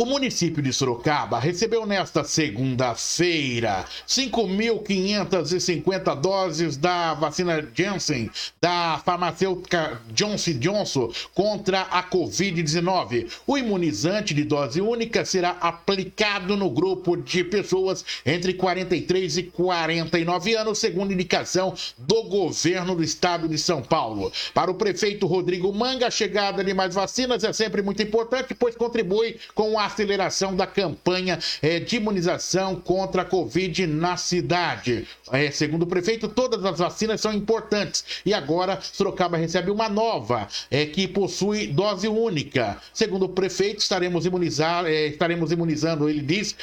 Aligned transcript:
O 0.00 0.06
município 0.06 0.62
de 0.62 0.72
Sorocaba 0.72 1.40
recebeu 1.40 1.84
nesta 1.84 2.22
segunda-feira 2.22 3.84
5.550 4.06 6.20
doses 6.20 6.76
da 6.76 7.14
vacina 7.14 7.68
Janssen 7.74 8.30
da 8.60 9.02
farmacêutica 9.04 10.00
Johnson 10.12 10.52
Johnson 10.60 11.10
contra 11.34 11.80
a 11.80 12.00
Covid-19. 12.04 13.26
O 13.44 13.58
imunizante 13.58 14.32
de 14.32 14.44
dose 14.44 14.80
única 14.80 15.24
será 15.24 15.56
aplicado 15.60 16.56
no 16.56 16.70
grupo 16.70 17.16
de 17.16 17.42
pessoas 17.42 18.04
entre 18.24 18.54
43 18.54 19.38
e 19.38 19.42
49 19.42 20.54
anos, 20.54 20.78
segundo 20.78 21.12
indicação 21.12 21.74
do 21.98 22.22
governo 22.22 22.94
do 22.94 23.02
estado 23.02 23.48
de 23.48 23.58
São 23.58 23.82
Paulo. 23.82 24.30
Para 24.54 24.70
o 24.70 24.74
prefeito 24.74 25.26
Rodrigo 25.26 25.72
Manga, 25.72 26.06
a 26.06 26.10
chegada 26.10 26.62
de 26.62 26.72
mais 26.72 26.94
vacinas 26.94 27.42
é 27.42 27.52
sempre 27.52 27.82
muito 27.82 28.00
importante, 28.00 28.54
pois 28.54 28.76
contribui 28.76 29.40
com 29.56 29.76
a 29.76 29.87
aceleração 29.88 30.54
da 30.54 30.66
campanha 30.66 31.38
é, 31.60 31.80
de 31.80 31.96
imunização 31.96 32.76
contra 32.76 33.22
a 33.22 33.24
Covid 33.24 33.86
na 33.86 34.16
cidade. 34.16 35.06
É, 35.32 35.50
segundo 35.50 35.82
o 35.82 35.86
prefeito, 35.86 36.28
todas 36.28 36.64
as 36.64 36.78
vacinas 36.78 37.20
são 37.20 37.32
importantes 37.32 38.04
e 38.24 38.32
agora 38.32 38.78
Sorocaba 38.80 39.36
recebe 39.36 39.70
uma 39.70 39.88
nova 39.88 40.46
é, 40.70 40.86
que 40.86 41.08
possui 41.08 41.66
dose 41.66 42.06
única. 42.06 42.78
Segundo 42.92 43.24
o 43.24 43.28
prefeito, 43.28 43.80
estaremos, 43.80 44.24
imunizar, 44.24 44.86
estaremos 44.86 45.50
imunizando, 45.50 46.08
ele 46.08 46.22
diz, 46.22 46.54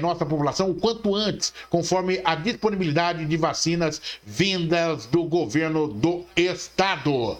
nossa 0.00 0.24
população 0.24 0.70
o 0.70 0.74
quanto 0.74 1.14
antes, 1.14 1.52
conforme 1.68 2.20
a 2.24 2.34
disponibilidade 2.34 3.24
de 3.24 3.36
vacinas 3.36 4.00
vindas 4.24 5.06
do 5.06 5.24
governo 5.24 5.88
do 5.88 6.24
estado. 6.36 7.38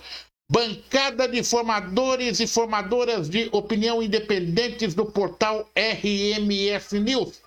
Bancada 0.50 1.26
de 1.26 1.42
formadores 1.42 2.38
e 2.38 2.46
formadoras 2.46 3.28
de 3.28 3.48
opinião 3.50 4.02
independentes 4.02 4.94
do 4.94 5.06
portal 5.06 5.68
RMS 5.74 7.00
News. 7.00 7.40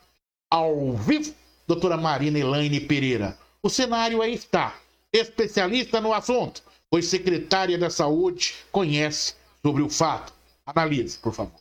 Ao 0.50 0.94
vivo, 0.94 1.34
doutora 1.68 1.96
Marina 1.96 2.40
Elaine 2.40 2.80
Pereira. 2.82 3.38
O 3.62 3.70
cenário 3.70 4.22
aí 4.22 4.34
está. 4.34 4.80
Especialista 5.14 6.02
no 6.02 6.14
assunto, 6.14 6.64
pois 6.90 7.06
secretária 7.06 7.78
da 7.78 7.90
Saúde 7.90 8.56
conhece 8.72 9.36
sobre 9.62 9.84
o 9.84 9.90
fato. 9.90 10.34
Analise, 10.66 11.18
por 11.20 11.34
favor. 11.34 11.60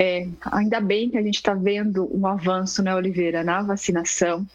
É, 0.00 0.28
ainda 0.52 0.80
bem 0.80 1.10
que 1.10 1.16
a 1.16 1.22
gente 1.22 1.36
está 1.36 1.54
vendo 1.54 2.08
um 2.14 2.26
avanço, 2.26 2.82
né, 2.82 2.94
Oliveira, 2.94 3.42
na 3.42 3.62
vacinação 3.62 4.46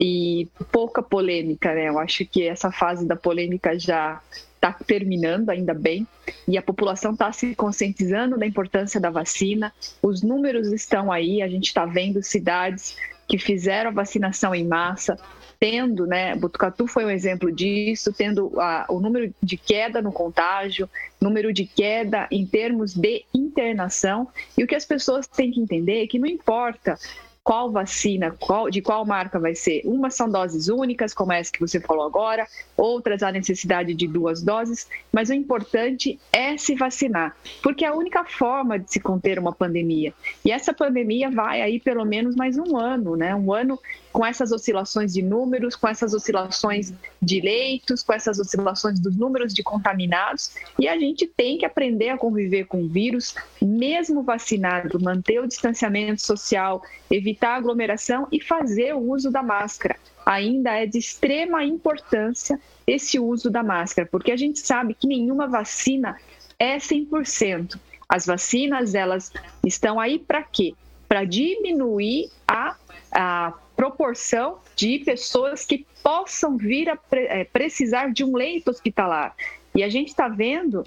e 0.00 0.48
pouca 0.70 1.02
polêmica, 1.02 1.74
né? 1.74 1.88
Eu 1.88 1.98
acho 1.98 2.24
que 2.26 2.46
essa 2.46 2.70
fase 2.70 3.06
da 3.06 3.16
polêmica 3.16 3.78
já 3.78 4.20
está 4.64 4.72
terminando, 4.72 5.50
ainda 5.50 5.74
bem, 5.74 6.06
e 6.48 6.56
a 6.56 6.62
população 6.62 7.12
está 7.12 7.30
se 7.30 7.54
conscientizando 7.54 8.38
da 8.38 8.46
importância 8.46 8.98
da 8.98 9.10
vacina. 9.10 9.72
Os 10.02 10.22
números 10.22 10.72
estão 10.72 11.12
aí, 11.12 11.42
a 11.42 11.48
gente 11.48 11.66
está 11.66 11.84
vendo 11.84 12.22
cidades 12.22 12.96
que 13.28 13.38
fizeram 13.38 13.90
a 13.90 13.92
vacinação 13.92 14.54
em 14.54 14.66
massa, 14.66 15.18
tendo, 15.58 16.06
né, 16.06 16.34
Botucatu 16.36 16.86
foi 16.86 17.04
um 17.04 17.10
exemplo 17.10 17.50
disso, 17.50 18.12
tendo 18.12 18.52
a, 18.60 18.86
o 18.88 19.00
número 19.00 19.34
de 19.42 19.56
queda 19.56 20.02
no 20.02 20.12
contágio, 20.12 20.88
número 21.20 21.52
de 21.52 21.64
queda 21.64 22.26
em 22.30 22.44
termos 22.44 22.94
de 22.94 23.24
internação, 23.32 24.28
e 24.58 24.64
o 24.64 24.66
que 24.66 24.74
as 24.74 24.84
pessoas 24.84 25.26
têm 25.26 25.50
que 25.50 25.60
entender 25.60 26.02
é 26.02 26.06
que 26.06 26.18
não 26.18 26.26
importa 26.26 26.98
qual 27.44 27.70
vacina, 27.70 28.34
qual, 28.40 28.70
de 28.70 28.80
qual 28.80 29.04
marca 29.04 29.38
vai 29.38 29.54
ser. 29.54 29.82
Umas 29.84 30.14
são 30.14 30.30
doses 30.30 30.68
únicas, 30.68 31.12
como 31.12 31.30
essa 31.30 31.52
que 31.52 31.60
você 31.60 31.78
falou 31.78 32.06
agora, 32.06 32.48
outras 32.74 33.22
há 33.22 33.30
necessidade 33.30 33.92
de 33.94 34.08
duas 34.08 34.42
doses, 34.42 34.88
mas 35.12 35.28
o 35.28 35.34
importante 35.34 36.18
é 36.32 36.56
se 36.56 36.74
vacinar, 36.74 37.36
porque 37.62 37.84
é 37.84 37.88
a 37.88 37.94
única 37.94 38.24
forma 38.24 38.78
de 38.78 38.90
se 38.90 38.98
conter 38.98 39.38
uma 39.38 39.52
pandemia. 39.52 40.14
E 40.42 40.50
essa 40.50 40.72
pandemia 40.72 41.30
vai 41.30 41.60
aí 41.60 41.78
pelo 41.78 42.06
menos 42.06 42.34
mais 42.34 42.56
um 42.56 42.78
ano, 42.78 43.14
né? 43.14 43.34
Um 43.34 43.52
ano 43.52 43.78
com 44.10 44.24
essas 44.24 44.52
oscilações 44.52 45.12
de 45.12 45.20
números, 45.20 45.74
com 45.74 45.88
essas 45.88 46.14
oscilações 46.14 46.94
de 47.20 47.40
leitos, 47.40 48.00
com 48.02 48.12
essas 48.12 48.38
oscilações 48.38 49.00
dos 49.00 49.16
números 49.16 49.52
de 49.52 49.62
contaminados, 49.62 50.54
e 50.78 50.86
a 50.86 50.96
gente 50.96 51.26
tem 51.26 51.58
que 51.58 51.66
aprender 51.66 52.10
a 52.10 52.16
conviver 52.16 52.66
com 52.66 52.84
o 52.84 52.88
vírus, 52.88 53.34
mesmo 53.60 54.22
vacinado, 54.22 55.02
manter 55.02 55.40
o 55.40 55.48
distanciamento 55.48 56.22
social, 56.22 56.80
evitar 57.10 57.33
aglomeração 57.42 58.28
e 58.30 58.40
fazer 58.40 58.94
o 58.94 58.98
uso 58.98 59.30
da 59.30 59.42
máscara. 59.42 59.96
Ainda 60.24 60.72
é 60.72 60.86
de 60.86 60.98
extrema 60.98 61.64
importância 61.64 62.58
esse 62.86 63.18
uso 63.18 63.50
da 63.50 63.62
máscara, 63.62 64.08
porque 64.10 64.32
a 64.32 64.36
gente 64.36 64.58
sabe 64.60 64.94
que 64.94 65.06
nenhuma 65.06 65.46
vacina 65.46 66.16
é 66.58 66.76
100%. 66.76 67.78
As 68.08 68.26
vacinas, 68.26 68.94
elas 68.94 69.32
estão 69.64 69.98
aí 69.98 70.18
para 70.18 70.42
quê? 70.42 70.74
Para 71.08 71.24
diminuir 71.24 72.30
a, 72.46 72.76
a 73.12 73.54
proporção 73.76 74.58
de 74.76 75.00
pessoas 75.00 75.64
que 75.64 75.86
possam 76.02 76.56
vir 76.56 76.88
a 76.88 76.98
é, 77.12 77.44
precisar 77.44 78.12
de 78.12 78.24
um 78.24 78.36
leito 78.36 78.70
hospitalar. 78.70 79.34
E 79.74 79.82
a 79.82 79.88
gente 79.88 80.08
está 80.08 80.28
vendo, 80.28 80.86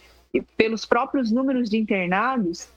pelos 0.56 0.86
próprios 0.86 1.31
números 1.31 1.69
de 1.69 1.78
internados, 1.78 2.69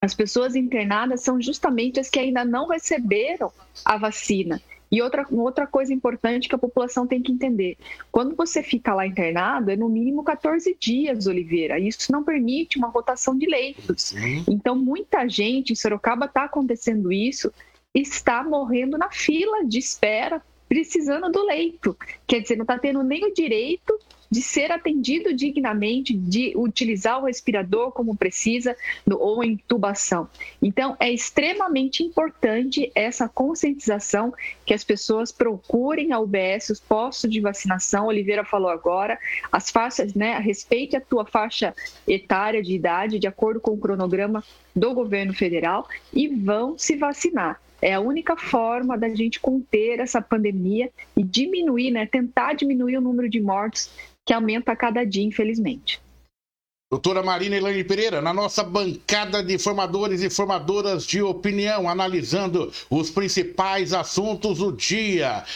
as 0.00 0.14
pessoas 0.14 0.54
internadas 0.54 1.22
são 1.22 1.40
justamente 1.40 1.98
as 1.98 2.08
que 2.08 2.18
ainda 2.18 2.44
não 2.44 2.68
receberam 2.68 3.52
a 3.84 3.96
vacina. 3.96 4.60
E 4.90 5.02
outra, 5.02 5.26
outra 5.30 5.66
coisa 5.66 5.92
importante 5.92 6.48
que 6.48 6.54
a 6.54 6.58
população 6.58 7.06
tem 7.06 7.20
que 7.20 7.30
entender: 7.30 7.76
quando 8.10 8.34
você 8.34 8.62
fica 8.62 8.94
lá 8.94 9.06
internado, 9.06 9.70
é 9.70 9.76
no 9.76 9.88
mínimo 9.88 10.24
14 10.24 10.74
dias, 10.80 11.26
Oliveira. 11.26 11.78
Isso 11.78 12.10
não 12.10 12.24
permite 12.24 12.78
uma 12.78 12.88
rotação 12.88 13.36
de 13.36 13.46
leitos. 13.46 14.14
Então, 14.48 14.74
muita 14.74 15.28
gente 15.28 15.72
em 15.72 15.76
Sorocaba 15.76 16.26
está 16.26 16.44
acontecendo 16.44 17.12
isso 17.12 17.52
está 17.94 18.44
morrendo 18.44 18.96
na 18.96 19.10
fila 19.10 19.64
de 19.64 19.78
espera, 19.78 20.42
precisando 20.68 21.30
do 21.30 21.44
leito. 21.44 21.96
Quer 22.26 22.40
dizer, 22.40 22.56
não 22.56 22.62
está 22.62 22.78
tendo 22.78 23.02
nem 23.02 23.24
o 23.24 23.34
direito 23.34 23.98
de 24.30 24.42
ser 24.42 24.70
atendido 24.70 25.34
dignamente, 25.34 26.14
de 26.14 26.52
utilizar 26.56 27.20
o 27.20 27.26
respirador 27.26 27.92
como 27.92 28.16
precisa 28.16 28.76
no, 29.06 29.18
ou 29.18 29.42
intubação. 29.42 30.28
Então, 30.60 30.96
é 31.00 31.10
extremamente 31.10 32.02
importante 32.02 32.90
essa 32.94 33.28
conscientização 33.28 34.32
que 34.66 34.74
as 34.74 34.84
pessoas 34.84 35.32
procurem 35.32 36.12
a 36.12 36.18
UBS, 36.18 36.70
os 36.70 36.80
postos 36.80 37.30
de 37.30 37.40
vacinação. 37.40 38.06
Oliveira 38.06 38.44
falou 38.44 38.70
agora, 38.70 39.18
as 39.50 39.70
faixas, 39.70 40.14
né? 40.14 40.38
Respeite 40.38 40.96
a 40.96 41.00
tua 41.00 41.24
faixa 41.24 41.74
etária 42.06 42.62
de 42.62 42.74
idade, 42.74 43.18
de 43.18 43.26
acordo 43.26 43.60
com 43.60 43.72
o 43.72 43.78
cronograma 43.78 44.44
do 44.74 44.94
governo 44.94 45.32
federal, 45.34 45.88
e 46.12 46.28
vão 46.28 46.76
se 46.78 46.96
vacinar. 46.96 47.60
É 47.80 47.94
a 47.94 48.00
única 48.00 48.36
forma 48.36 48.98
da 48.98 49.08
gente 49.08 49.38
conter 49.38 50.00
essa 50.00 50.20
pandemia 50.20 50.90
e 51.16 51.22
diminuir, 51.22 51.92
né, 51.92 52.06
tentar 52.06 52.54
diminuir 52.54 52.96
o 52.96 53.00
número 53.00 53.28
de 53.28 53.40
mortes 53.40 53.90
que 54.28 54.34
aumenta 54.34 54.72
a 54.72 54.76
cada 54.76 55.06
dia, 55.06 55.24
infelizmente. 55.24 55.98
Doutora 56.90 57.22
Marina 57.22 57.56
Elaine 57.56 57.82
Pereira, 57.82 58.20
na 58.20 58.34
nossa 58.34 58.62
bancada 58.62 59.42
de 59.42 59.56
formadores 59.56 60.20
e 60.20 60.28
formadoras 60.28 61.06
de 61.06 61.22
opinião, 61.22 61.88
analisando 61.88 62.70
os 62.90 63.10
principais 63.10 63.94
assuntos 63.94 64.58
do 64.58 64.70
dia. 64.70 65.44